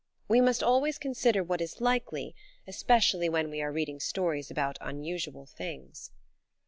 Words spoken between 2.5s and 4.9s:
especially when we are reading stories about